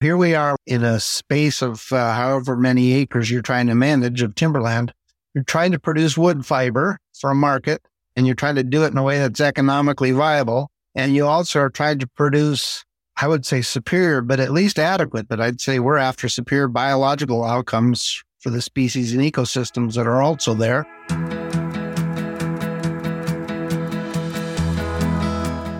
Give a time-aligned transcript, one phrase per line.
[0.00, 4.22] Here we are in a space of uh, however many acres you're trying to manage
[4.22, 4.94] of timberland.
[5.34, 7.82] You're trying to produce wood fiber for a market
[8.14, 10.70] and you're trying to do it in a way that's economically viable.
[10.94, 12.84] And you also are trying to produce,
[13.20, 15.26] I would say superior, but at least adequate.
[15.26, 20.22] But I'd say we're after superior biological outcomes for the species and ecosystems that are
[20.22, 20.86] also there.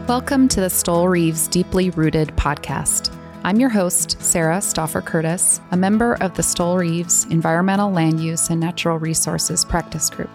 [0.09, 3.15] Welcome to the Stoel Rives Deeply Rooted podcast.
[3.45, 8.51] I'm your host, Sarah Stauffer Curtis, a member of the Stoel Rives Environmental Land Use
[8.51, 10.31] and Natural Resources Practice Group.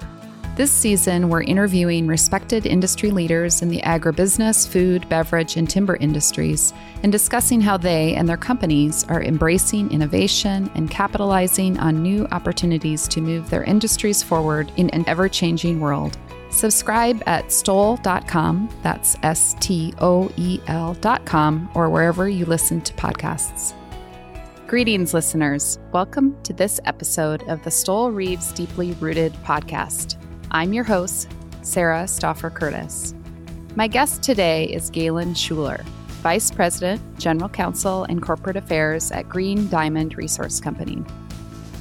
[0.56, 6.74] This season, we're interviewing respected industry leaders in the agribusiness, food, beverage, and timber industries
[7.04, 13.06] and discussing how they and their companies are embracing innovation and capitalizing on new opportunities
[13.10, 16.18] to move their industries forward in an ever changing world.
[16.54, 23.74] Subscribe at stoel.com, that's S T O E L.com, or wherever you listen to podcasts.
[24.68, 25.80] Greetings, listeners.
[25.92, 30.16] Welcome to this episode of the Stoel Rives Deeply Rooted podcast.
[30.52, 31.28] I'm your host,
[31.64, 33.16] Sarah Stauffer Curtis.
[33.76, 35.84] My guest today is Galen Schuler,
[36.22, 41.04] Vice President, General Counsel, and Corporate Affairs at Green Diamond Resource Company.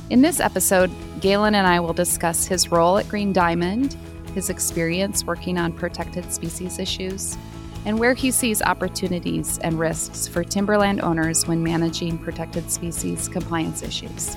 [0.09, 3.97] In this episode, Galen and I will discuss his role at Green Diamond
[4.35, 7.37] his experience working on protected species issues,
[7.85, 13.83] and where he sees opportunities and risks for timberland owners when managing protected species compliance
[13.83, 14.37] issues.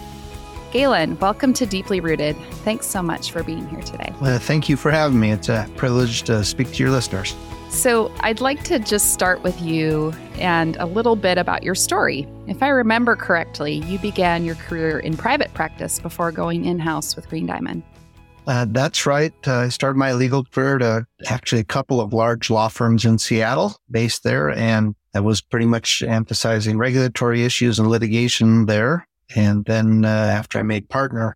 [0.71, 2.35] Galen, welcome to Deeply Rooted.
[2.65, 4.11] Thanks so much for being here today.
[4.19, 5.31] Well, thank you for having me.
[5.31, 7.33] It's a privilege to speak to your listeners.
[7.69, 12.27] So, I'd like to just start with you and a little bit about your story.
[12.47, 17.15] If I remember correctly, you began your career in private practice before going in house
[17.15, 17.83] with Green Diamond.
[18.47, 19.33] Uh, that's right.
[19.47, 23.17] Uh, I started my legal career at actually a couple of large law firms in
[23.17, 24.49] Seattle based there.
[24.51, 29.07] And I was pretty much emphasizing regulatory issues and litigation there.
[29.35, 31.35] And then uh, after I made partner,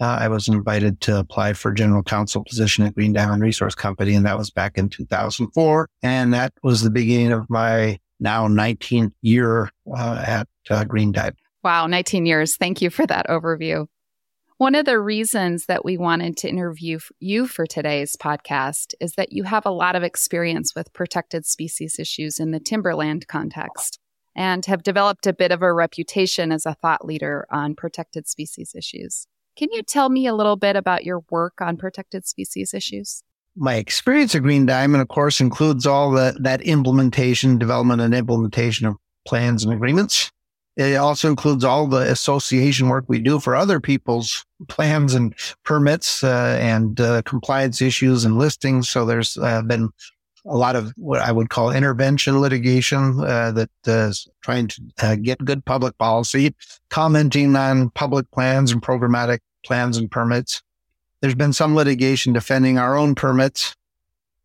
[0.00, 4.14] uh, I was invited to apply for general counsel position at Green Diamond Resource Company.
[4.14, 5.88] And that was back in 2004.
[6.02, 11.36] And that was the beginning of my now 19th year uh, at uh, Green Diamond.
[11.62, 12.56] Wow, 19 years.
[12.56, 13.86] Thank you for that overview.
[14.58, 19.32] One of the reasons that we wanted to interview you for today's podcast is that
[19.32, 23.98] you have a lot of experience with protected species issues in the timberland context
[24.36, 28.76] and have developed a bit of a reputation as a thought leader on protected species
[28.76, 29.26] issues.
[29.56, 33.24] Can you tell me a little bit about your work on protected species issues?
[33.56, 38.86] My experience at Green Diamond, of course, includes all the, that implementation, development, and implementation
[38.86, 40.30] of plans and agreements.
[40.76, 46.24] It also includes all the association work we do for other people's plans and permits
[46.24, 48.88] uh, and uh, compliance issues and listings.
[48.88, 49.90] So there's uh, been
[50.46, 55.14] a lot of what I would call intervention litigation uh, that is trying to uh,
[55.14, 56.54] get good public policy,
[56.90, 60.62] commenting on public plans and programmatic plans and permits.
[61.20, 63.74] There's been some litigation defending our own permits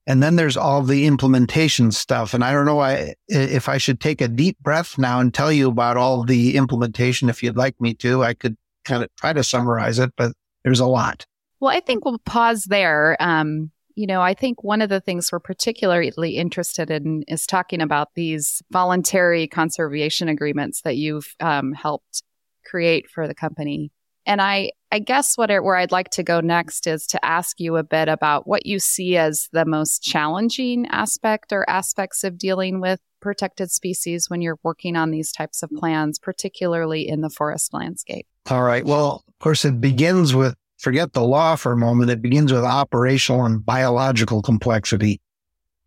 [0.10, 2.34] and then there's all the implementation stuff.
[2.34, 5.52] And I don't know why, if I should take a deep breath now and tell
[5.52, 7.30] you about all the implementation.
[7.30, 10.34] If you'd like me to, I could kind of try to summarize it, but
[10.64, 11.28] there's a lot.
[11.60, 13.18] Well, I think we'll pause there.
[13.20, 17.80] Um, you know, I think one of the things we're particularly interested in is talking
[17.80, 22.24] about these voluntary conservation agreements that you've um, helped
[22.66, 23.92] create for the company.
[24.30, 27.60] And I, I guess what it, where I'd like to go next is to ask
[27.60, 32.38] you a bit about what you see as the most challenging aspect or aspects of
[32.38, 37.32] dealing with protected species when you're working on these types of plans, particularly in the
[37.32, 38.28] forest landscape.
[38.52, 38.86] All right.
[38.86, 42.12] Well, of course, it begins with forget the law for a moment.
[42.12, 45.22] It begins with operational and biological complexity.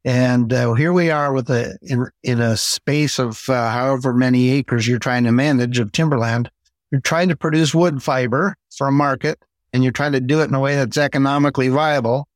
[0.04, 4.50] And uh, here we are with a in, in a space of uh, however many
[4.50, 6.50] acres you're trying to manage of timberland
[6.92, 9.42] you're trying to produce wood fiber for a market
[9.72, 12.28] and you're trying to do it in a way that's economically viable.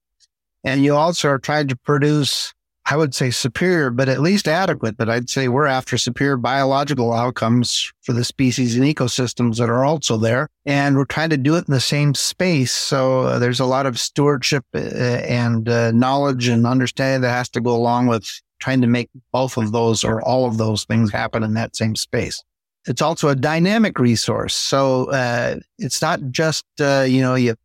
[0.65, 2.55] And you also are trying to produce,
[2.87, 4.97] I would say superior, but at least adequate.
[4.97, 9.85] But I'd say we're after superior biological outcomes for the species and ecosystems that are
[9.85, 10.49] also there.
[10.65, 12.73] And we're trying to do it in the same space.
[12.73, 17.51] So uh, there's a lot of stewardship uh, and uh, knowledge and understanding that has
[17.51, 21.13] to go along with trying to make both of those or all of those things
[21.13, 22.43] happen in that same space.
[22.87, 24.55] It's also a dynamic resource.
[24.55, 27.57] So uh, it's not just, uh, you know, you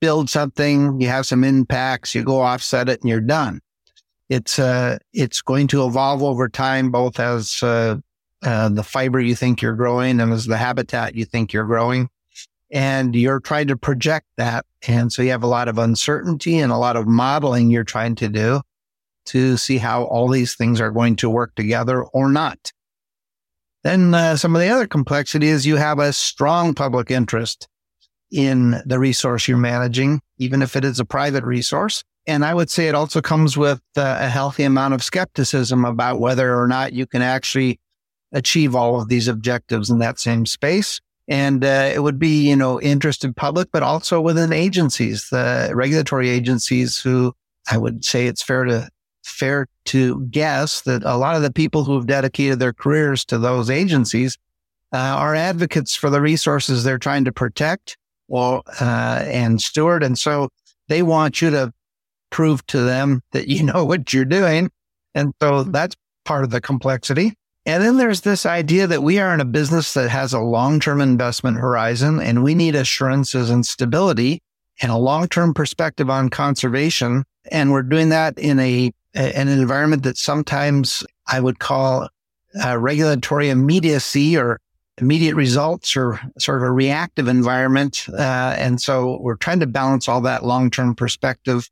[0.00, 3.60] build something, you have some impacts, you go offset it and you're done.
[4.28, 7.96] It's, uh, it's going to evolve over time, both as uh,
[8.42, 12.08] uh, the fiber you think you're growing and as the habitat you think you're growing.
[12.72, 14.66] And you're trying to project that.
[14.88, 18.16] And so you have a lot of uncertainty and a lot of modeling you're trying
[18.16, 18.62] to do
[19.26, 22.72] to see how all these things are going to work together or not.
[23.86, 27.68] Then uh, some of the other complexity is you have a strong public interest
[28.32, 32.02] in the resource you're managing, even if it is a private resource.
[32.26, 36.18] And I would say it also comes with uh, a healthy amount of skepticism about
[36.18, 37.78] whether or not you can actually
[38.32, 41.00] achieve all of these objectives in that same space.
[41.28, 46.28] And uh, it would be, you know, interested public, but also within agencies, the regulatory
[46.28, 47.34] agencies who
[47.70, 48.88] I would say it's fair to
[49.26, 53.38] fair to guess that a lot of the people who have dedicated their careers to
[53.38, 54.38] those agencies
[54.92, 57.96] uh, are advocates for the resources they're trying to protect
[58.28, 60.48] or uh, and steward, and so
[60.88, 61.72] they want you to
[62.30, 64.70] prove to them that you know what you're doing,
[65.14, 65.70] and so hmm.
[65.70, 67.32] that's part of the complexity.
[67.66, 71.00] And then there's this idea that we are in a business that has a long-term
[71.00, 74.40] investment horizon, and we need assurances and stability
[74.80, 77.24] and a long-term perspective on conservation.
[77.50, 82.08] And we're doing that in a an environment that sometimes I would call
[82.76, 84.60] regulatory immediacy or
[84.98, 88.06] immediate results or sort of a reactive environment.
[88.12, 91.68] Uh, and so we're trying to balance all that long-term perspective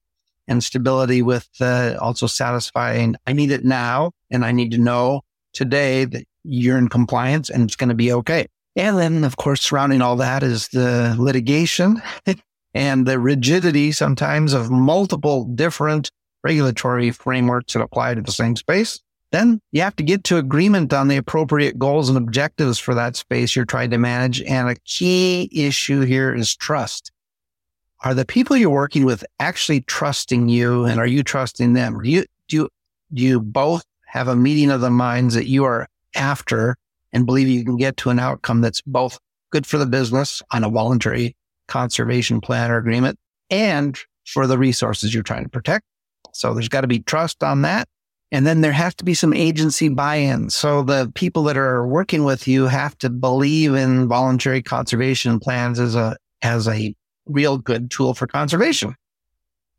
[0.46, 5.22] and stability with uh, also satisfying, I need it now and I need to know
[5.54, 8.46] today that you're in compliance and it's going to be okay.
[8.76, 12.02] And then, of course, surrounding all that is the litigation
[12.74, 16.10] and the rigidity sometimes of multiple different
[16.44, 19.00] regulatory frameworks that apply to the same space.
[19.32, 23.16] Then you have to get to agreement on the appropriate goals and objectives for that
[23.16, 24.40] space you're trying to manage.
[24.42, 27.10] And a key issue here is trust.
[28.04, 32.00] Are the people you're working with actually trusting you and are you trusting them?
[32.00, 32.68] Do you, do you,
[33.12, 36.76] do you both have a meeting of the minds that you are after
[37.12, 39.18] and believe you can get to an outcome that's both
[39.50, 41.34] good for the business on a voluntary
[41.66, 43.18] conservation plan or agreement
[43.50, 45.84] and for the resources you're trying to protect?
[46.34, 47.88] So there's got to be trust on that.
[48.32, 50.50] And then there has to be some agency buy-in.
[50.50, 55.78] So the people that are working with you have to believe in voluntary conservation plans
[55.78, 56.94] as a, as a
[57.26, 58.96] real good tool for conservation.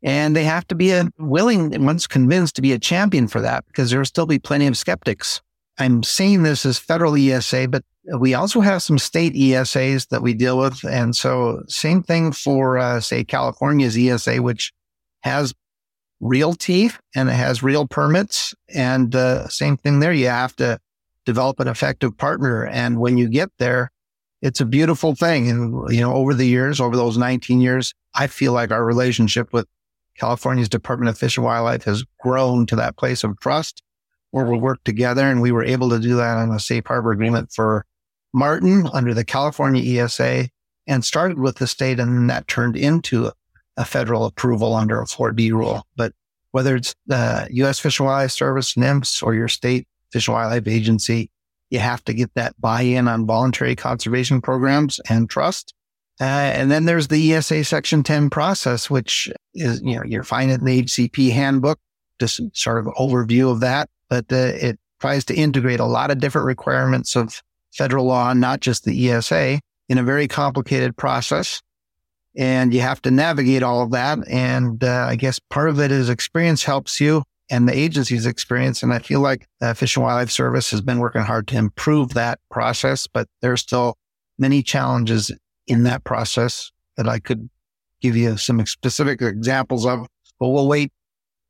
[0.02, 3.66] And they have to be a willing, once convinced to be a champion for that
[3.66, 5.42] because there will still be plenty of skeptics.
[5.78, 7.84] I'm saying this as federal ESA, but
[8.18, 10.84] we also have some state ESAs that we deal with.
[10.84, 14.72] And so same thing for, uh, say, California's ESA, which
[15.22, 15.52] has
[16.20, 18.54] real teeth and it has real permits.
[18.74, 20.12] And uh, same thing there.
[20.12, 20.78] You have to
[21.24, 22.64] develop an effective partner.
[22.64, 23.90] And when you get there,
[24.42, 25.50] it's a beautiful thing.
[25.50, 29.52] And, you know, over the years, over those 19 years, I feel like our relationship
[29.52, 29.66] with
[30.18, 33.82] California's Department of Fish and Wildlife has grown to that place of trust
[34.30, 35.22] where we work together.
[35.22, 37.84] And we were able to do that on a safe harbor agreement for
[38.32, 40.48] marten under the California ESA
[40.86, 41.98] and started with the state.
[41.98, 43.32] And then that turned into
[43.76, 45.86] a federal approval under a 4D rule.
[45.96, 46.12] But
[46.52, 47.78] whether it's the U.S.
[47.78, 51.30] Fish and Wildlife Service, NMFS, or your state Fish and Wildlife Agency,
[51.70, 55.74] you have to get that buy-in on voluntary conservation programs and trust.
[56.20, 60.64] Uh, and then there's the ESA Section 10 process, which is, you know, you're in
[60.64, 61.78] the HCP handbook,
[62.18, 63.90] just sort of overview of that.
[64.08, 67.42] But uh, it tries to integrate a lot of different requirements of
[67.74, 71.60] federal law, not just the ESA, in a very complicated process
[72.36, 74.18] and you have to navigate all of that.
[74.28, 78.82] And uh, I guess part of it is experience helps you and the agency's experience.
[78.82, 82.14] And I feel like the Fish and Wildlife Service has been working hard to improve
[82.14, 83.96] that process, but there's still
[84.38, 85.30] many challenges
[85.66, 87.48] in that process that I could
[88.00, 90.06] give you some specific examples of,
[90.38, 90.92] but we'll wait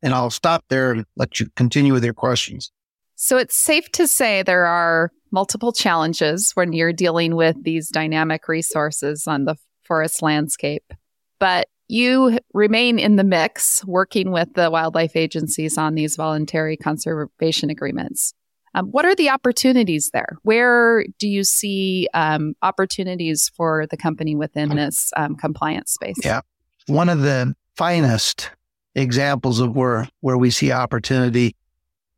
[0.03, 2.71] and I'll stop there and let you continue with your questions.
[3.17, 8.47] So it's safe to say there are multiple challenges when you're dealing with these dynamic
[8.47, 10.93] resources on the forest landscape.
[11.39, 17.71] But you remain in the mix working with the wildlife agencies on these voluntary conservation
[17.71, 18.35] agreements.
[18.75, 20.37] Um, what are the opportunities there?
[20.43, 26.17] Where do you see um, opportunities for the company within this um, compliance space?
[26.23, 26.41] Yeah.
[26.87, 28.51] One of the finest
[28.95, 31.57] examples of where, where we see opportunity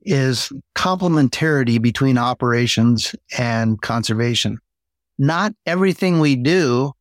[0.03, 4.59] is complementarity between operations and conservation.
[5.19, 6.93] Not everything we do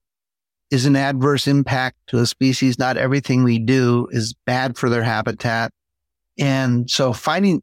[0.72, 2.78] is an adverse impact to a species.
[2.78, 5.72] Not everything we do is bad for their habitat.
[6.38, 7.62] And so finding,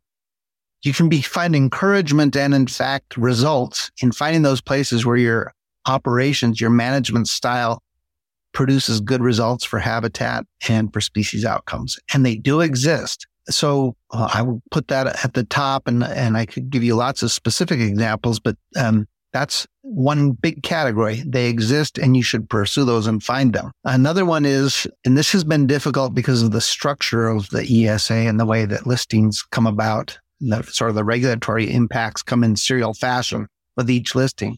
[0.82, 5.52] you can be find encouragement and in fact results in finding those places where your
[5.86, 7.82] operations, your management style
[8.52, 11.98] produces good results for habitat and for species outcomes.
[12.12, 13.26] And they do exist.
[13.50, 16.94] So uh, I will put that at the top and, and I could give you
[16.94, 21.24] lots of specific examples, but, um, that's one big category.
[21.26, 23.72] They exist and you should pursue those and find them.
[23.84, 28.14] Another one is, and this has been difficult because of the structure of the ESA
[28.14, 32.54] and the way that listings come about, the sort of the regulatory impacts come in
[32.54, 33.48] serial fashion.
[33.76, 34.56] with each listing.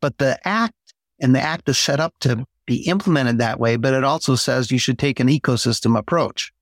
[0.00, 3.94] But the act and the act is set up to be implemented that way, but
[3.94, 6.52] it also says you should take an ecosystem approach.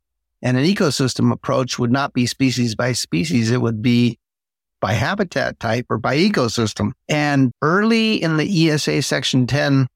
[0.40, 3.50] And an ecosystem approach would not be species by species.
[3.50, 4.18] It would be
[4.82, 6.92] by habitat type or by ecosystem.
[7.08, 9.86] And early in the ESA Section 10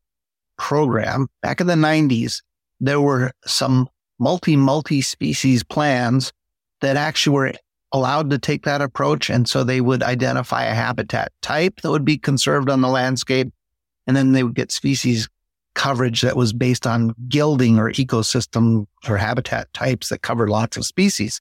[0.56, 2.40] program, back in the 90s,
[2.80, 3.88] there were some
[4.18, 6.32] multi, multi species plans
[6.80, 7.52] that actually were
[7.92, 9.28] allowed to take that approach.
[9.28, 13.52] And so they would identify a habitat type that would be conserved on the landscape.
[14.06, 15.28] And then they would get species
[15.74, 20.86] coverage that was based on guilding or ecosystem or habitat types that covered lots of
[20.86, 21.40] species.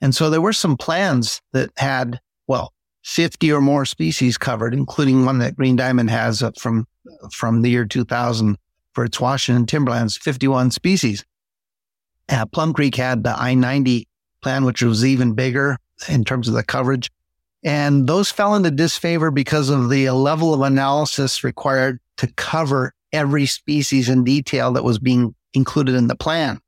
[0.00, 2.72] And so there were some plans that had, well,
[3.04, 6.86] 50 or more species covered, including one that Green Diamond has from,
[7.32, 8.56] from the year 2000
[8.92, 11.24] for its Washington timberlands, 51 species.
[12.28, 14.08] Uh, Plum Creek had the I 90
[14.42, 15.76] plan, which was even bigger
[16.08, 17.10] in terms of the coverage.
[17.62, 23.46] And those fell into disfavor because of the level of analysis required to cover every
[23.46, 26.60] species in detail that was being included in the plan.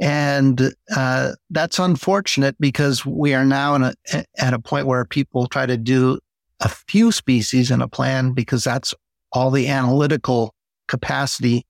[0.00, 3.94] And uh, that's unfortunate because we are now a,
[4.38, 6.20] at a point where people try to do
[6.60, 8.94] a few species in a plan because that's
[9.32, 10.54] all the analytical
[10.86, 11.66] capacity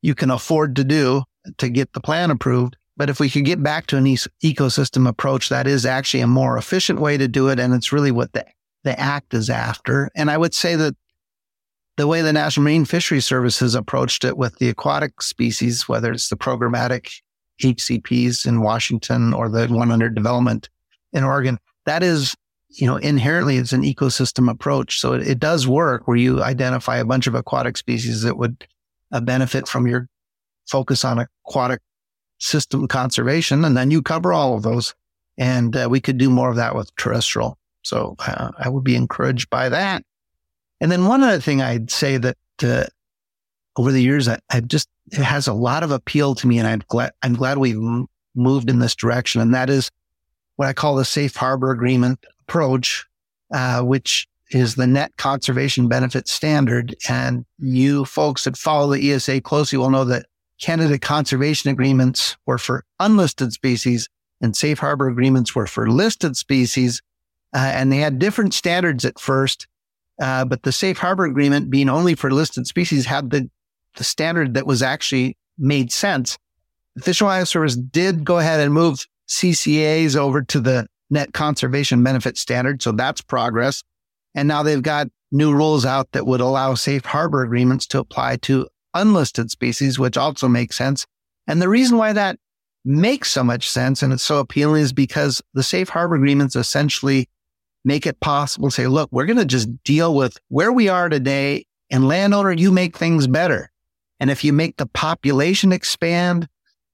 [0.00, 1.22] you, can afford to do
[1.58, 2.76] to get the plan approved.
[2.96, 6.26] But if we could get back to an e- ecosystem approach, that is actually a
[6.26, 7.60] more efficient way to do it.
[7.60, 8.46] And it's really what the,
[8.84, 10.10] the act is after.
[10.16, 10.96] And I would say that
[11.96, 16.12] the way the National Marine Fisheries Service has approached it with the aquatic species, whether
[16.12, 17.20] it's the programmatic
[17.62, 20.68] HCPs in Washington or the 100 development
[21.12, 22.34] in Oregon, that is,
[22.68, 25.00] you know, inherently it's an ecosystem approach.
[25.00, 28.66] So it, it does work where you identify a bunch of aquatic species that would
[29.12, 30.08] uh, benefit from your
[30.68, 31.80] focus on aquatic
[32.38, 33.64] system conservation.
[33.64, 34.94] And then you cover all of those.
[35.38, 37.58] And uh, we could do more of that with terrestrial.
[37.82, 40.02] So uh, I would be encouraged by that.
[40.80, 42.84] And then one other thing I'd say that uh,
[43.76, 46.66] over the years, I, have just, it has a lot of appeal to me and
[46.66, 47.80] I'm glad, I'm glad we've
[48.34, 49.40] moved in this direction.
[49.40, 49.90] And that is
[50.56, 53.06] what I call the safe harbor agreement approach,
[53.52, 56.96] uh, which is the net conservation benefit standard.
[57.08, 60.26] And you folks that follow the ESA closely will know that
[60.60, 64.08] candidate conservation agreements were for unlisted species
[64.40, 67.02] and safe harbor agreements were for listed species.
[67.54, 69.66] Uh, and they had different standards at first.
[70.20, 73.50] Uh, but the safe harbor agreement being only for listed species had the,
[73.96, 76.38] the standard that was actually made sense.
[76.94, 81.32] The Fish and Wildlife Service did go ahead and move CCAs over to the net
[81.32, 82.82] conservation benefit standard.
[82.82, 83.82] So that's progress.
[84.34, 88.36] And now they've got new rules out that would allow safe harbor agreements to apply
[88.36, 91.06] to unlisted species, which also makes sense.
[91.46, 92.38] And the reason why that
[92.84, 97.28] makes so much sense and it's so appealing is because the safe harbor agreements essentially
[97.84, 101.08] make it possible to say, look, we're going to just deal with where we are
[101.08, 103.70] today and landowner, you make things better.
[104.20, 106.48] And if you make the population expand,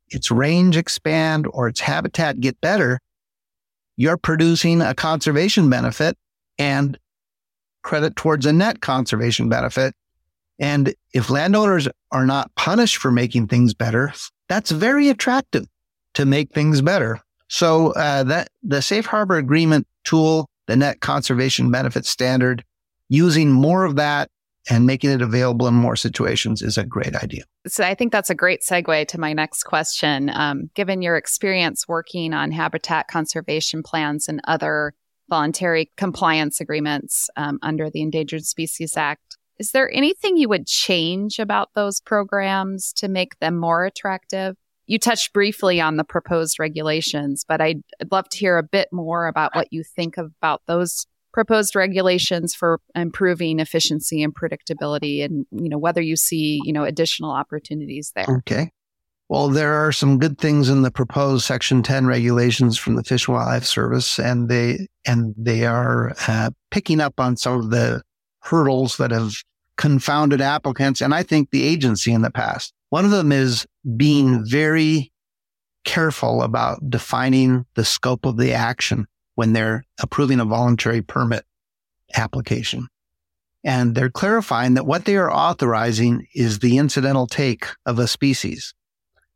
[0.09, 2.99] its range expand or its habitat get better,
[3.97, 6.17] you're producing a conservation benefit
[6.59, 6.99] and
[7.83, 9.95] credit towards a net conservation benefit.
[10.59, 14.13] And if landowners are not punished for making things better,
[14.49, 15.67] that's very attractive
[16.15, 17.21] to make things better.
[17.49, 22.65] So uh, that the safe harbor agreement tool the net conservation benefit standard,
[23.09, 24.31] using more of that
[24.71, 27.45] and making it available in more situations is a great idea.
[27.67, 30.31] So I think that's a great segue to my next question.
[30.33, 34.95] Um, given your experience working on habitat conservation plans and other
[35.29, 41.39] voluntary compliance agreements um, under the Endangered Species Act, is there anything you would change
[41.39, 44.57] about those programs to make them more attractive?
[44.87, 48.89] You touched briefly on the proposed regulations, but I'd, I'd love to hear a bit
[48.93, 55.47] more about what you think about those proposed regulations for improving efficiency and predictability and
[55.51, 58.27] you know whether you see you know additional opportunities there.
[58.29, 58.71] Okay.
[59.29, 63.27] Well there are some good things in the proposed section 10 regulations from the fish
[63.27, 68.03] and wildlife service and they and they are uh, picking up on some of the
[68.41, 69.33] hurdles that have
[69.79, 72.73] confounded applicants and i think the agency in the past.
[72.91, 75.13] One of them is being very
[75.85, 81.45] careful about defining the scope of the action when they're approving a voluntary permit
[82.15, 82.89] application.
[83.65, 88.75] And they're clarifying that what they are authorizing is the incidental take of a species.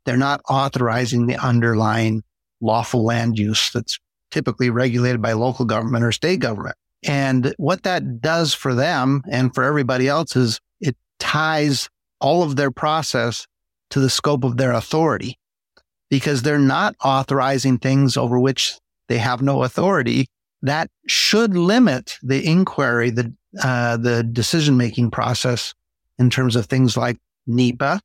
[0.05, 2.23] They're not authorizing the underlying
[2.61, 3.99] lawful land use that's
[4.31, 6.75] typically regulated by local government or state government.
[7.03, 11.89] And what that does for them and for everybody else is it ties
[12.19, 13.47] all of their process
[13.91, 15.37] to the scope of their authority
[16.09, 20.27] because they're not authorizing things over which they have no authority.
[20.61, 25.73] That should limit the inquiry, the uh, the decision making process
[26.19, 27.99] in terms of things like NEPA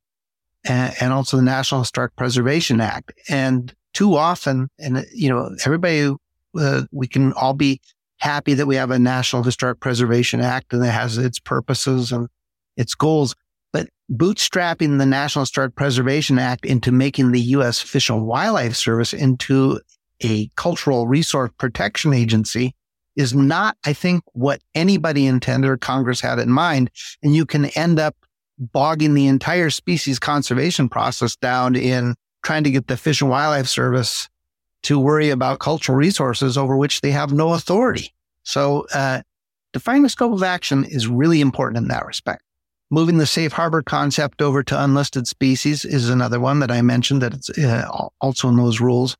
[0.64, 3.12] and, and, also the National Historic Preservation Act.
[3.28, 6.14] And too often, and you know, everybody,
[6.58, 7.80] uh, we can all be
[8.18, 12.28] happy that we have a National Historic Preservation Act and it has its purposes and
[12.76, 13.34] its goals.
[13.72, 17.80] But bootstrapping the National Historic Preservation Act into making the U.S.
[17.80, 19.80] Fish and Wildlife Service into
[20.22, 22.74] a cultural resource protection agency
[23.16, 26.90] is not, I think, what anybody intended or Congress had in mind.
[27.22, 28.16] And you can end up
[28.58, 33.68] bogging the entire species conservation process down in trying to get the Fish and Wildlife
[33.68, 34.28] Service
[34.84, 38.14] to worry about cultural resources over which they have no authority.
[38.42, 39.22] So, uh,
[39.72, 42.42] defining the scope of action is really important in that respect.
[42.90, 47.22] Moving the safe harbor concept over to unlisted species is another one that I mentioned
[47.22, 49.16] that it's uh, also in those rules.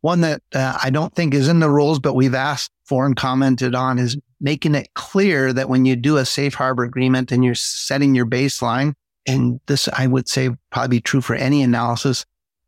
[0.00, 3.16] One that uh, I don't think is in the rules, but we've asked for and
[3.16, 7.44] commented on is making it clear that when you do a safe harbor agreement and
[7.44, 8.94] you're setting your baseline,
[9.26, 12.24] and this I would say probably true for any analysis,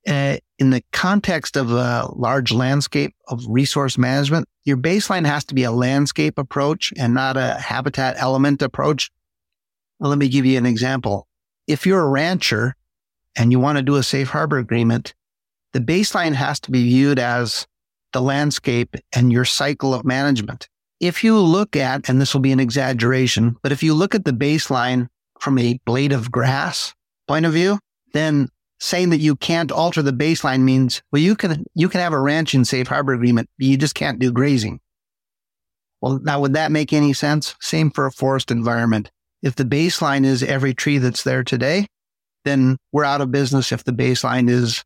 [0.06, 5.54] uh, in the context of a large landscape of resource management, your baseline has to
[5.54, 9.10] be a landscape approach and not a habitat element approach.
[9.98, 11.26] Well, let me give you an example.
[11.66, 12.74] If you're a rancher
[13.36, 15.14] and you want to do a safe harbor agreement,
[15.72, 17.66] the baseline has to be viewed as
[18.12, 20.68] the landscape and your cycle of management.
[20.98, 24.24] If you look at, and this will be an exaggeration, but if you look at
[24.24, 25.08] the baseline
[25.38, 26.94] from a blade of grass
[27.26, 27.78] point of view,
[28.12, 28.48] then
[28.80, 32.20] saying that you can't alter the baseline means, well, you can, you can have a
[32.20, 34.80] ranch in safe harbor agreement, but you just can't do grazing.
[36.00, 37.54] Well, now would that make any sense?
[37.60, 39.10] Same for a forest environment.
[39.42, 41.86] If the baseline is every tree that's there today,
[42.44, 44.82] then we're out of business if the baseline is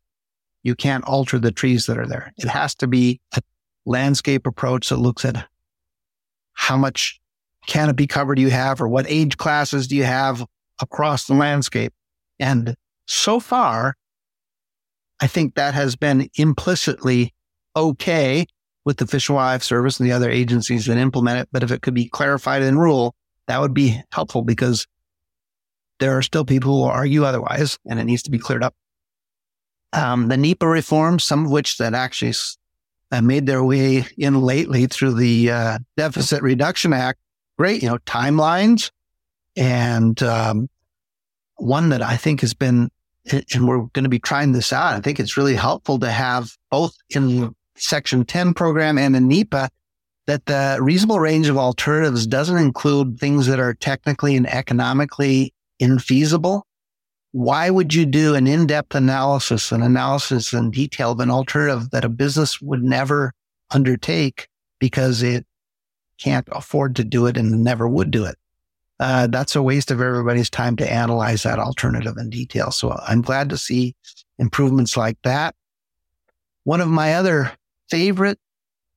[0.65, 2.33] you can't alter the trees that are there.
[2.37, 3.41] It has to be a
[3.85, 5.47] landscape approach that looks at
[6.53, 7.21] how much
[7.67, 10.43] canopy cover do you have or what age classes do you have
[10.81, 11.93] across the landscape.
[12.39, 13.95] And so far,
[15.21, 17.31] I think that has been implicitly
[17.75, 18.47] okay
[18.85, 21.49] with the Fish and Wildlife Service and the other agencies that implement it.
[21.51, 23.13] But if it could be clarified in rule,
[23.47, 24.87] that would be helpful because
[25.99, 28.73] there are still people who argue otherwise and it needs to be cleared up.
[29.95, 32.33] Um, the NEPA reforms, some of which that actually
[33.11, 37.19] uh, made their way in lately through the uh, Deficit Reduction Act,
[37.57, 38.91] great, you know, timelines
[39.55, 40.69] and um,
[41.55, 42.89] one that I think has been
[43.31, 44.93] and we're going to be trying this out.
[44.93, 49.69] I think it's really helpful to have both in Section 10 program and in NEPA
[50.27, 56.63] that the reasonable range of alternatives doesn't include things that are technically and economically infeasible.
[57.35, 62.05] Why would you do an in-depth analysis, an analysis in detail of an alternative that
[62.05, 63.33] a business would never
[63.71, 64.47] undertake
[64.79, 65.45] because it
[66.17, 68.37] can't afford to do it and never would do it?
[68.99, 72.71] uh, that's a waste of everybody's time to analyze that alternative in detail.
[72.71, 73.95] So I'm glad to see
[74.39, 75.55] improvements like that.
[76.63, 77.51] One of my other
[77.89, 78.39] favorite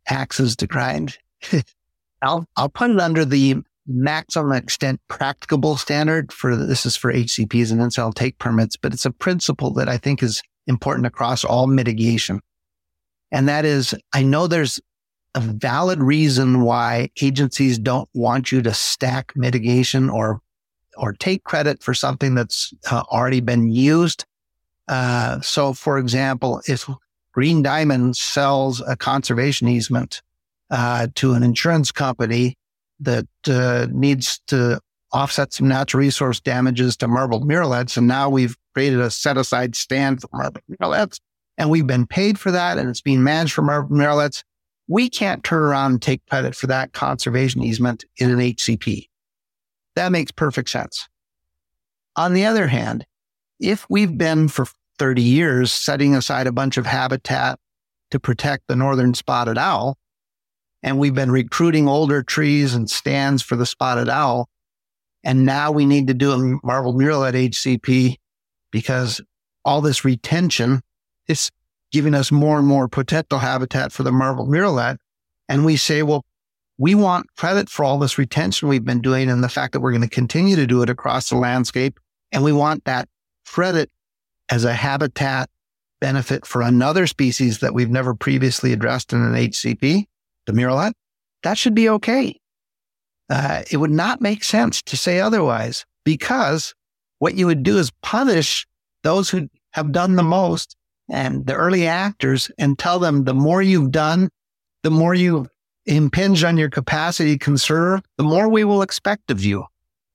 [0.06, 1.18] axes to grind,
[2.22, 3.56] I'll, I'll put it under the
[3.88, 9.06] maximum extent practicable standard for this is for HCPs and NCL take permits, but it's
[9.06, 12.40] a principle that I think is important across all mitigation.
[13.32, 14.80] And that is, I know there's
[15.34, 20.40] a valid reason why agencies don't want you to stack mitigation or
[20.96, 24.24] or take credit for something that's uh, already been used.
[24.88, 26.90] Uh, so, for example, if
[27.30, 30.22] Green Diamond sells a conservation easement
[30.70, 32.57] uh, to an insurance company
[33.00, 34.80] that uh, needs to
[35.12, 39.74] offset some natural resource damages to marbled murrelets, and now we've created a set aside
[39.74, 41.20] stand for marbled murrelets,
[41.56, 44.42] and we've been paid for that, and it's being managed for marbled murrelets
[44.88, 49.08] we can't turn around and take credit for that conservation easement in an HCP.
[49.94, 51.08] That makes perfect sense.
[52.16, 53.04] On the other hand,
[53.60, 54.66] if we've been for
[54.98, 57.58] 30 years setting aside a bunch of habitat
[58.10, 59.98] to protect the northern spotted owl,
[60.82, 64.48] and we've been recruiting older trees and stands for the spotted owl,
[65.24, 68.16] and now we need to do a marbled murrelet HCP
[68.70, 69.20] because
[69.64, 70.80] all this retention
[71.26, 71.50] is
[71.90, 74.98] giving us more and more potential habitat for the marbled murrelet.
[75.48, 76.24] And we say, well,
[76.76, 79.90] we want credit for all this retention we've been doing and the fact that we're
[79.90, 81.98] going to continue to do it across the landscape.
[82.30, 83.08] And we want that
[83.46, 83.90] credit
[84.48, 85.50] as a habitat
[86.00, 90.04] benefit for another species that we've never previously addressed in an HCP,
[90.48, 90.92] the murrelet.
[91.44, 92.40] That should be okay.
[93.30, 96.74] Uh, it would not make sense to say otherwise because
[97.18, 98.66] what you would do is punish
[99.04, 100.74] those who have done the most
[101.10, 104.30] and the early actors and tell them the more you've done,
[104.82, 105.46] the more you
[105.84, 109.64] impinge on your capacity to conserve, the more we will expect of you.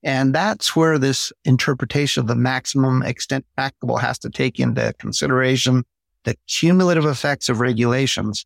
[0.02, 5.84] And that's where this interpretation of the maximum extent practicable has to take into consideration
[6.24, 8.44] the cumulative effects of regulations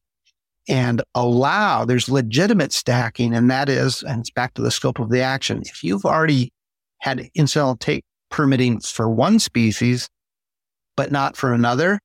[0.69, 3.35] and allow there's legitimate stacking.
[3.35, 5.63] And that is, and it's back to the scope of the action.
[5.65, 6.53] If you've already
[6.99, 10.09] had incidental take permitting for one species,
[10.97, 12.01] but not for another,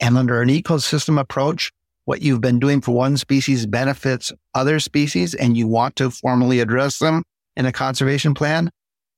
[0.00, 1.72] and under an ecosystem approach,
[2.04, 6.60] what you've been doing for one species benefits other species and you want to formally
[6.60, 7.22] address them
[7.56, 8.70] in a conservation plan,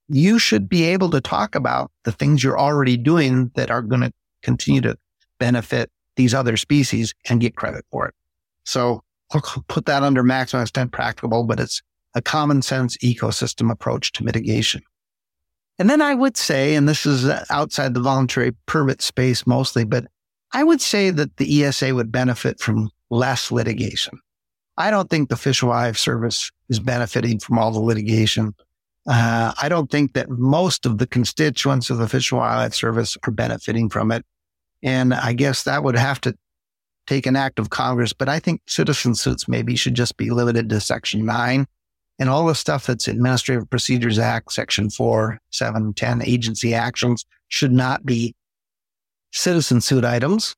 [0.08, 4.02] you should be able to talk about the things you're already doing that are going
[4.02, 4.96] to continue to
[5.40, 8.14] benefit these other species and get credit for it.
[8.66, 9.02] So
[9.32, 11.82] I'll put that under maximum extent practicable, but it's
[12.14, 14.82] a common sense ecosystem approach to mitigation.
[15.78, 20.06] And then I would say, and this is outside the voluntary permit space mostly, but
[20.52, 24.18] I would say that the ESA would benefit from less litigation.
[24.78, 28.54] I don't think the Fish and Wildlife Service is benefiting from all the litigation.
[29.06, 33.16] Uh, I don't think that most of the constituents of the Fish and Wildlife Service
[33.26, 34.24] are benefiting from it.
[34.82, 36.36] And I guess that would have to
[37.06, 40.68] take an act of Congress, but I think citizen suits maybe should just be limited
[40.70, 41.66] to Section 9
[42.18, 47.72] and all the stuff that's Administrative Procedures Act, Section 4, 7, 10, agency actions should
[47.72, 48.34] not be
[49.32, 50.54] citizen suit items.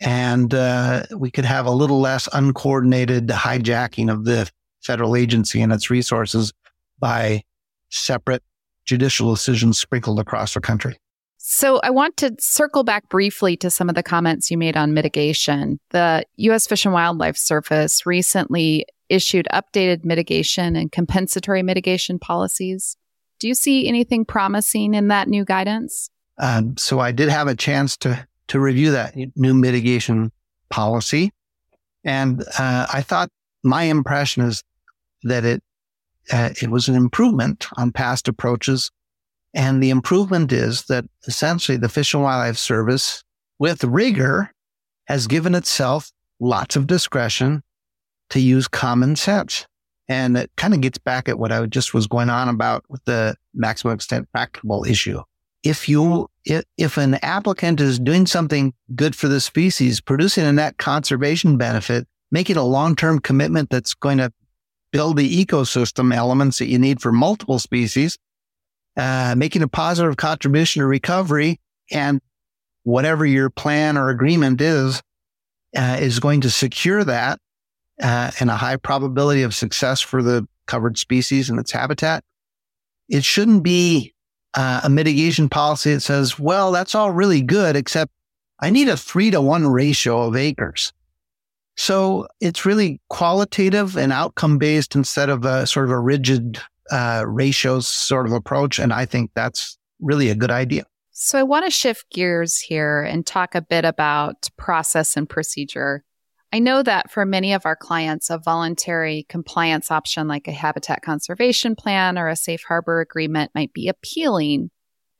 [0.00, 4.50] And uh, we could have a little less uncoordinated hijacking of the
[4.82, 6.52] federal agency and its resources
[6.98, 7.42] by
[7.90, 8.42] separate
[8.84, 10.98] judicial decisions sprinkled across the country.
[11.48, 14.94] So I want to circle back briefly to some of the comments you made on
[14.94, 15.78] mitigation.
[15.90, 16.66] The U.S.
[16.66, 22.96] Fish and Wildlife Service recently issued updated mitigation and compensatory mitigation policies.
[23.38, 26.10] Do you see anything promising in that new guidance?
[26.36, 30.32] Um, so I did have a chance to to review that new mitigation
[30.68, 31.30] policy,
[32.02, 33.30] and uh, I thought
[33.62, 34.64] my impression is
[35.22, 35.62] that it
[36.32, 38.90] uh, it was an improvement on past approaches
[39.56, 43.24] and the improvement is that essentially the Fish and Wildlife Service,
[43.58, 44.52] with rigor,
[45.06, 47.62] has given itself lots of discretion
[48.28, 49.66] to use common sense.
[50.08, 53.02] And it kind of gets back at what I just was going on about with
[53.06, 55.22] the maximum extent practicable issue.
[55.62, 60.52] If you, if, if an applicant is doing something good for the species, producing a
[60.52, 64.30] net conservation benefit, making a long-term commitment that's going to
[64.92, 68.18] build the ecosystem elements that you need for multiple species,
[68.96, 72.20] uh, making a positive contribution to recovery and
[72.82, 75.02] whatever your plan or agreement is,
[75.76, 77.38] uh, is going to secure that
[78.02, 82.24] uh, and a high probability of success for the covered species and its habitat.
[83.08, 84.14] It shouldn't be
[84.54, 88.10] uh, a mitigation policy that says, well, that's all really good, except
[88.60, 90.92] I need a three to one ratio of acres.
[91.76, 96.58] So it's really qualitative and outcome based instead of a sort of a rigid
[96.90, 98.78] uh, ratios sort of approach.
[98.78, 100.84] And I think that's really a good idea.
[101.12, 106.04] So I want to shift gears here and talk a bit about process and procedure.
[106.52, 111.02] I know that for many of our clients, a voluntary compliance option like a habitat
[111.02, 114.70] conservation plan or a safe harbor agreement might be appealing,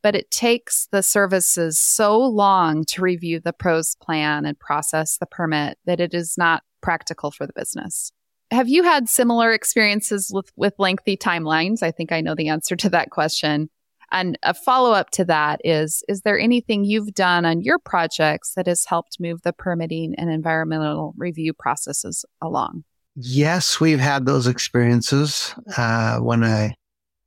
[0.02, 5.26] but it takes the services so long to review the pros plan and process the
[5.26, 8.12] permit that it is not practical for the business.
[8.51, 11.83] Have you had similar experiences with, with lengthy timelines?
[11.83, 13.69] I think I know the answer to that question.
[14.13, 18.53] And a follow up to that is Is there anything you've done on your projects
[18.55, 22.85] that has helped move the permitting and environmental review processes along?
[23.17, 25.55] Yes, we've had those experiences.
[25.77, 26.75] Uh, when I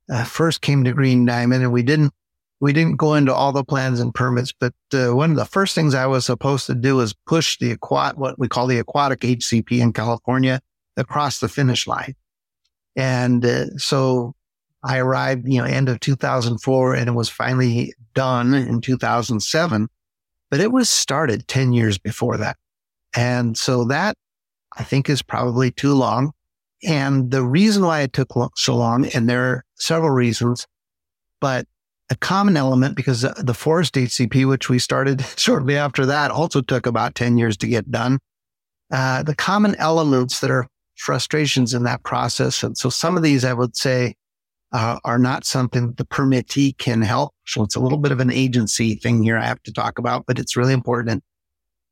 [0.10, 2.14] uh, first came to Green Diamond, and we didn't
[2.62, 5.76] we didn't go into all the plans and permits, but uh, one of the first
[5.76, 9.22] things I was supposed to do was push the aquat what we call the aquatic
[9.22, 10.62] HCP in California
[11.00, 12.16] across the finish line.
[12.96, 14.36] And uh, so
[14.84, 19.88] I arrived, you know, end of 2004 and it was finally done in 2007,
[20.50, 22.58] but it was started 10 years before that.
[23.16, 24.16] And so that
[24.78, 26.32] I think is probably too long.
[26.88, 30.66] And the reason why it took so long, and there are several reasons,
[31.42, 31.66] but
[32.10, 36.86] a common element because the forest HCP, which we started shortly after that, also took
[36.86, 38.20] about 10 years to get done.
[38.92, 40.68] Uh, the common elements that are
[41.00, 42.62] frustrations in that process.
[42.62, 44.16] And so some of these I would say
[44.72, 47.34] uh, are not something the permittee can help.
[47.46, 50.26] So it's a little bit of an agency thing here I have to talk about,
[50.28, 51.24] but it's really important.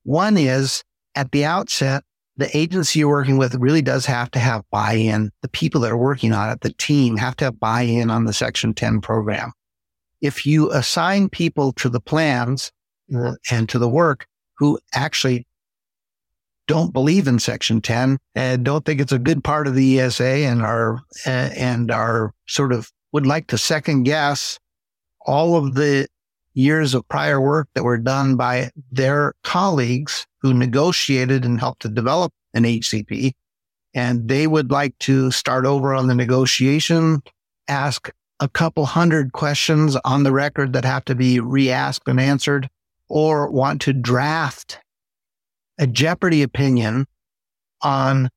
[0.03, 0.83] One is
[1.15, 2.03] at the outset,
[2.35, 5.31] the agency you're working with really does have to have buy-in.
[5.41, 8.33] The people that are working on it, the team have to have buy-in on the
[8.33, 9.53] section 10 program.
[10.21, 12.71] If you assign people to the plans
[13.15, 15.46] uh, and to the work who actually
[16.67, 20.23] don't believe in Section 10 and don't think it's a good part of the ESA
[20.23, 24.59] and are, and are sort of would like to second guess
[25.25, 26.07] all of the
[26.53, 31.89] years of prior work that were done by their colleagues who negotiated and helped to
[31.89, 33.31] develop an HCP.
[33.93, 37.21] And they would like to start over on the negotiation,
[37.67, 42.69] ask a couple hundred questions on the record that have to be re-asked and answered,
[43.07, 44.79] or want to draft
[45.77, 47.05] a Jeopardy opinion
[47.81, 48.29] on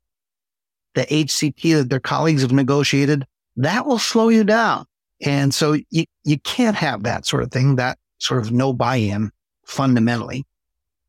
[0.94, 3.26] the HCP that their colleagues have negotiated,
[3.57, 4.87] that will slow you down.
[5.22, 9.31] And so you, you can't have that sort of thing, that sort of no buy-in
[9.64, 10.44] fundamentally.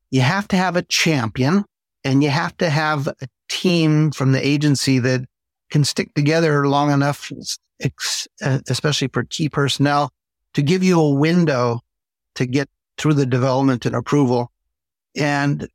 [0.09, 1.65] You have to have a champion
[2.03, 5.25] and you have to have a team from the agency that
[5.69, 7.31] can stick together long enough,
[7.83, 10.11] uh, especially for key personnel
[10.53, 11.79] to give you a window
[12.35, 14.51] to get through the development and approval.
[15.15, 15.67] And,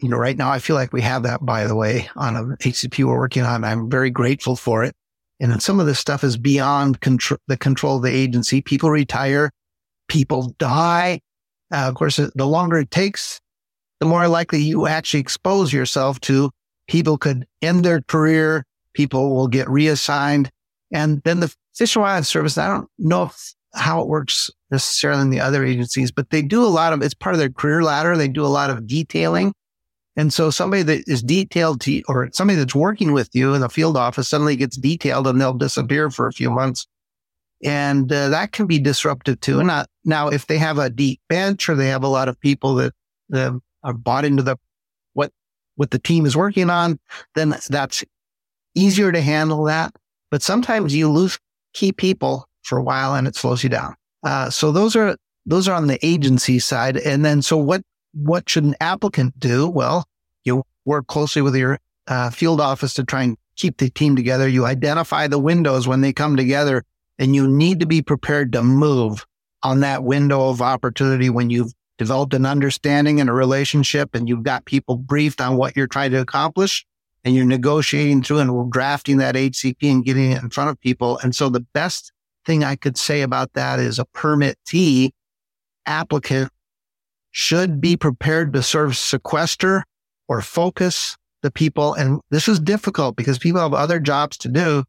[0.00, 2.42] you know, right now I feel like we have that, by the way, on a
[2.56, 3.64] HCP we're working on.
[3.64, 4.94] I'm very grateful for it.
[5.40, 8.60] And some of this stuff is beyond control, the control of the agency.
[8.60, 9.50] People retire,
[10.08, 11.20] people die.
[11.72, 13.40] Uh, of course, the longer it takes,
[14.00, 16.50] the more likely you actually expose yourself to
[16.88, 18.64] people could end their career.
[18.94, 20.50] People will get reassigned.
[20.92, 25.22] And then the Fish and Wildlife Service, I don't know if, how it works necessarily
[25.22, 27.82] in the other agencies, but they do a lot of, it's part of their career
[27.82, 28.16] ladder.
[28.16, 29.52] They do a lot of detailing.
[30.18, 33.68] And so somebody that is detailed to, or somebody that's working with you in the
[33.68, 36.88] field office suddenly gets detailed and they'll disappear for a few months.
[37.62, 39.60] And uh, that can be disruptive too.
[39.60, 42.38] And not, now, if they have a deep bench or they have a lot of
[42.40, 44.56] people that are bought into the,
[45.12, 45.30] what,
[45.76, 46.98] what the team is working on,
[47.36, 48.04] then that's
[48.74, 49.94] easier to handle that.
[50.32, 51.38] But sometimes you lose
[51.74, 53.94] key people for a while and it slows you down.
[54.24, 56.96] Uh, so those are, those are on the agency side.
[56.96, 57.82] And then, so what
[58.14, 59.68] what should an applicant do?
[59.68, 60.07] Well,
[60.44, 64.48] you work closely with your uh, field office to try and keep the team together.
[64.48, 66.84] You identify the windows when they come together
[67.18, 69.26] and you need to be prepared to move
[69.62, 74.44] on that window of opportunity when you've developed an understanding and a relationship and you've
[74.44, 76.86] got people briefed on what you're trying to accomplish
[77.24, 81.18] and you're negotiating through and drafting that HCP and getting it in front of people.
[81.18, 82.12] And so the best
[82.46, 85.10] thing I could say about that is a permittee
[85.84, 86.50] applicant
[87.32, 89.84] should be prepared to of sequester
[90.28, 91.94] or focus the people.
[91.94, 94.84] And this is difficult because people have other jobs to do.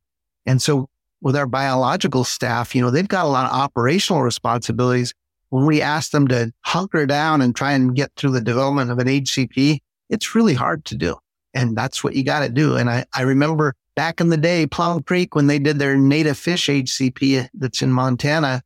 [0.46, 0.88] And so
[1.22, 5.14] with our biological staff, you know, they've got a lot of operational responsibilities.
[5.50, 9.00] When we ask them to hunker down and try and get through the development of
[9.00, 11.18] an HCP, it's really hard to do.
[11.54, 12.76] And that's what you got to do.
[12.76, 16.38] And I, I remember back in the day, Plum Creek, when they did their native
[16.38, 18.62] fish HCP that's in Montana,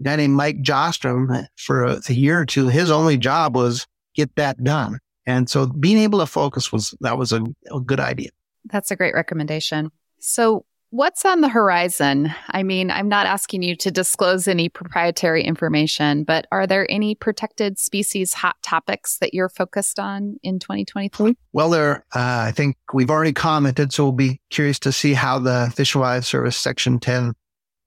[0.00, 3.86] a guy named Mike Jostrom for a, a year or two, his only job was
[4.14, 4.98] get that done.
[5.26, 8.30] And so being able to focus was, that was a, a good idea.
[8.64, 9.90] That's a great recommendation.
[10.18, 12.34] So What's on the horizon?
[12.50, 17.14] I mean, I'm not asking you to disclose any proprietary information, but are there any
[17.14, 21.34] protected species hot topics that you're focused on in 2023?
[21.54, 25.38] Well, there, uh, I think we've already commented, so we'll be curious to see how
[25.38, 27.32] the Fish and Wildlife Service Section 10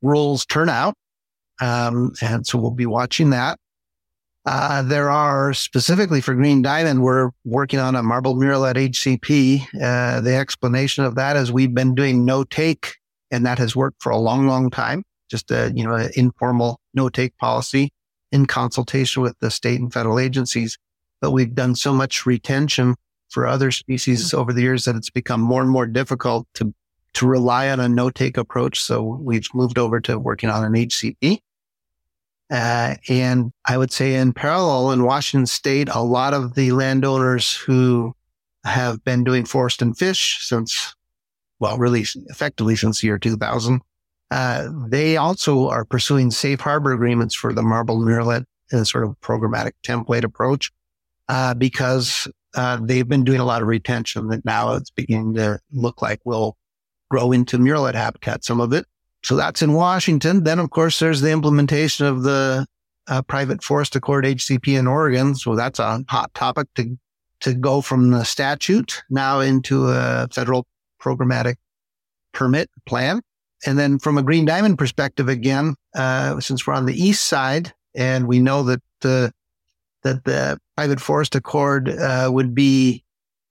[0.02, 0.96] rules turn out.
[1.62, 3.60] Um, and so we'll be watching that.
[4.46, 9.66] Uh, there are specifically for green diamond, we're working on a marbled murrelet HCP.
[9.82, 12.96] Uh, the explanation of that is we've been doing no take
[13.32, 15.04] and that has worked for a long, long time.
[15.30, 17.90] Just a, you know, an informal no take policy
[18.32, 20.78] in consultation with the state and federal agencies.
[21.22, 22.96] But we've done so much retention
[23.30, 24.38] for other species mm-hmm.
[24.38, 26.74] over the years that it's become more and more difficult to,
[27.16, 28.80] to rely on a no take approach.
[28.80, 31.40] So we've moved over to working on an HCP.
[32.52, 37.54] Uh, and I would say in parallel in Washington state, a lot of the landowners
[37.56, 38.14] who
[38.64, 40.96] have been doing forest and fish since,
[41.60, 43.82] well, really effectively since the year 2000,
[44.32, 49.04] uh, they also are pursuing safe harbor agreements for the marble murrelet in a sort
[49.04, 50.72] of programmatic template approach,
[51.30, 55.60] uh, because, uh, they've been doing a lot of retention that now it's beginning to
[55.72, 56.58] look like will
[57.10, 58.86] grow into murrelet habitat, some of it.
[59.26, 60.44] So that's in Washington.
[60.44, 62.68] Then, of course, there's the implementation of the
[63.08, 65.34] uh, private forest accord HCP in Oregon.
[65.34, 66.96] So that's a hot topic to,
[67.40, 70.68] to go from the statute now into a federal
[71.02, 71.56] programmatic
[72.34, 73.24] permit plan.
[73.66, 77.74] And then from a green diamond perspective, again, uh, since we're on the east side
[77.96, 79.32] and we know that the,
[80.04, 83.04] that the private forest accord, uh, would be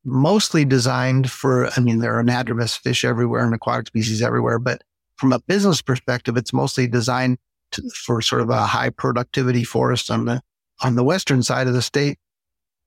[0.05, 4.81] mostly designed for, I mean, there are anadromous fish everywhere and aquatic species everywhere, but
[5.17, 7.39] from a business perspective, it's mostly designed
[7.73, 10.41] to, for sort of a high productivity forest on the,
[10.83, 12.19] on the western side of the state.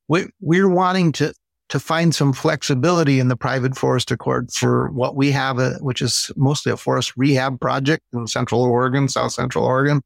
[0.08, 1.34] We, we're wanting to,
[1.70, 6.02] to find some flexibility in the private forest accord for what we have, a, which
[6.02, 10.02] is mostly a forest rehab project in central Oregon, south central Oregon.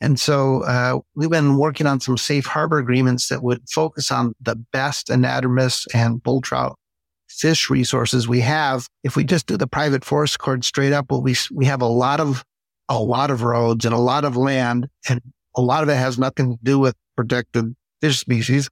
[0.00, 4.34] And so uh, we've been working on some safe harbor agreements that would focus on
[4.40, 6.76] the best anadromous and bull trout
[7.32, 8.86] fish resources we have.
[9.02, 11.86] If we just do the private forest accord straight up, well, we we have a
[11.86, 12.44] lot of
[12.88, 15.20] a lot of roads and a lot of land, and
[15.56, 18.68] a lot of it has nothing to do with protected fish species.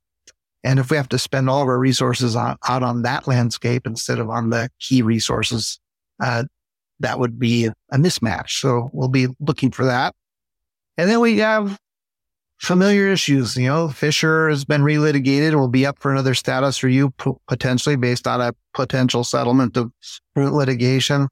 [0.62, 3.86] And if we have to spend all of our resources on, out on that landscape
[3.86, 5.80] instead of on the key resources,
[6.22, 6.44] uh,
[6.98, 8.60] that would be a mismatch.
[8.60, 10.14] So we'll be looking for that.
[10.98, 11.78] And then we have
[12.60, 13.56] familiar issues.
[13.56, 15.54] You know, Fisher has been relitigated.
[15.54, 17.12] Will be up for another status review
[17.48, 19.90] potentially based on a potential settlement of
[20.36, 21.28] litigation.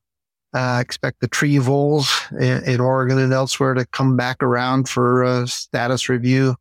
[0.54, 5.22] Uh, expect the tree voles in, in, Oregon and elsewhere to come back around for
[5.22, 6.56] a status review.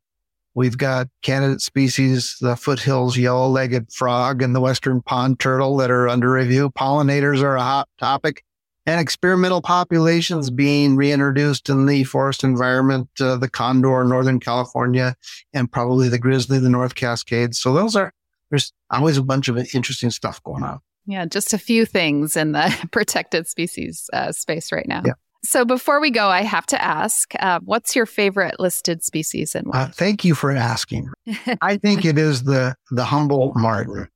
[0.53, 6.10] We've got candidate species, the foothills yellow-legged frog and the western pond turtle that are
[6.10, 6.69] under review.
[6.71, 8.43] Pollinators are a hot topic
[8.88, 15.15] and experimental populations being reintroduced in the forest environment, uh, the condor, Northern California,
[15.54, 17.60] and probably the grizzly, the North Cascades.
[17.60, 18.13] So those are,
[18.50, 20.80] there's always a bunch of interesting stuff going on.
[21.06, 25.04] Yeah, just a few things in the protected species uh, space right now.
[25.06, 25.13] Yeah.
[25.43, 29.67] So before we go, I have to ask, uh, what's your favorite listed species and
[29.67, 29.82] why?
[29.82, 31.10] Uh, thank you for asking.
[31.62, 34.08] I think it is the the Humboldt marten.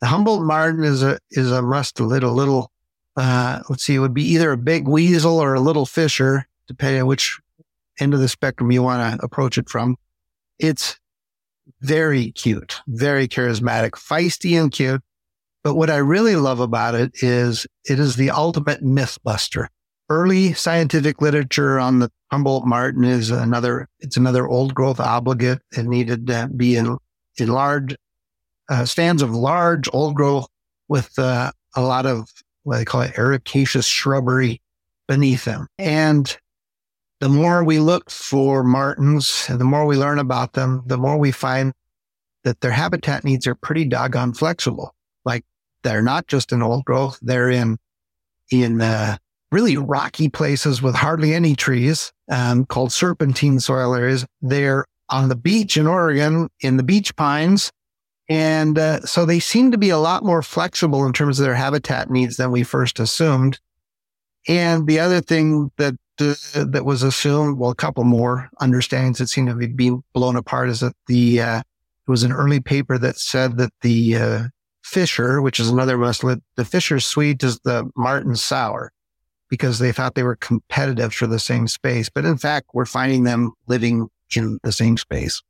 [0.00, 2.71] The Humboldt marten is a is a mustelid, a little.
[3.16, 7.02] Uh, let's see, it would be either a big weasel or a little fisher, depending
[7.02, 7.38] on which
[8.00, 9.96] end of the spectrum you want to approach it from.
[10.58, 10.98] It's
[11.80, 15.02] very cute, very charismatic, feisty and cute.
[15.62, 19.68] But what I really love about it is it is the ultimate myth buster
[20.12, 25.60] early scientific literature on the Humboldt marten is another, it's another old growth obligate.
[25.76, 26.98] It needed to be in,
[27.38, 27.96] in large,
[28.68, 30.48] uh, stands of large old growth
[30.88, 32.28] with uh, a lot of
[32.64, 34.60] what they call it ericaceous shrubbery
[35.08, 35.66] beneath them.
[35.78, 36.36] And
[37.20, 41.16] the more we look for martens and the more we learn about them, the more
[41.18, 41.72] we find
[42.44, 44.94] that their habitat needs are pretty doggone flexible.
[45.24, 45.44] Like
[45.82, 47.78] they're not just in old growth, they're in,
[48.50, 49.16] in, uh,
[49.52, 54.26] really rocky places with hardly any trees um, called serpentine soil areas.
[54.40, 57.70] They're on the beach in Oregon in the beach pines.
[58.32, 61.54] And uh, so they seem to be a lot more flexible in terms of their
[61.54, 63.60] habitat needs than we first assumed.
[64.48, 69.28] And the other thing that uh, that was assumed, well, a couple more understandings that
[69.28, 72.96] seem to be being blown apart is that the uh, it was an early paper
[72.96, 74.42] that said that the uh,
[74.82, 78.92] Fisher, which is another mustelid, the Fisher sweet is the marten sour
[79.50, 82.08] because they thought they were competitive for the same space.
[82.08, 85.42] But in fact, we're finding them living in the same space.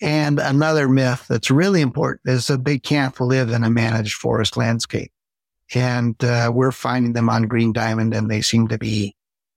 [0.00, 4.56] And another myth that's really important is that they can't live in a managed forest
[4.56, 5.12] landscape.
[5.74, 9.14] And uh, we're finding them on Green Diamond and they seem to be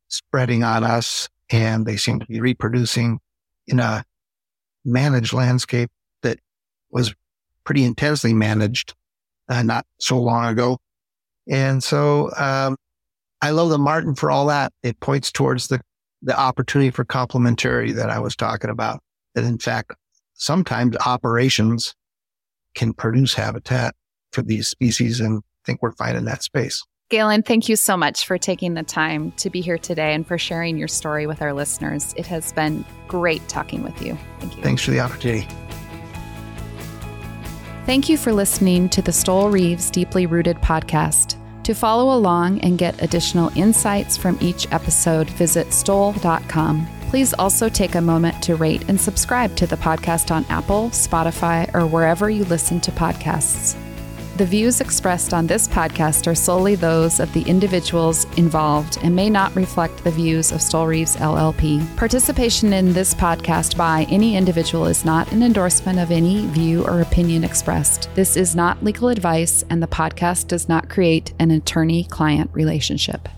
[0.09, 3.19] spreading on us and they seem to be reproducing
[3.67, 4.03] in a
[4.85, 5.89] managed landscape
[6.21, 6.39] that
[6.91, 7.15] was
[7.63, 8.93] pretty intensely managed
[9.49, 10.77] uh, not so long ago.
[11.49, 12.77] And so um,
[13.41, 14.73] I love the marten for all that.
[14.83, 15.81] It points towards the,
[16.21, 19.01] the opportunity for complementarity that I was talking about.
[19.35, 19.93] That in fact,
[20.33, 21.95] sometimes operations
[22.75, 23.95] can produce habitat
[24.31, 25.19] for these species.
[25.19, 26.83] And I think we're finding that space.
[27.09, 30.37] Galen, thank you so much for taking the time to be here today and for
[30.37, 32.13] sharing your story with our listeners.
[32.17, 34.17] It has been great talking with you.
[34.39, 34.63] Thank you.
[34.63, 35.47] Thanks for the opportunity.
[37.85, 41.37] Thank you for listening to the Stoel Rives Deeply Rooted podcast.
[41.63, 46.87] To follow along and get additional insights from each episode, visit stoel.com.
[47.13, 51.71] Please also take a moment to rate and subscribe to the podcast on Apple, Spotify,
[51.75, 53.77] or wherever you listen to podcasts.
[54.37, 59.29] The views expressed on this podcast are solely those of the individuals involved and may
[59.29, 61.85] not reflect the views of Stoel Rives LLP.
[61.97, 67.01] Participation in this podcast by any individual is not an endorsement of any view or
[67.01, 68.09] opinion expressed.
[68.15, 73.29] This is not legal advice, and the podcast does not create an attorney client relationship.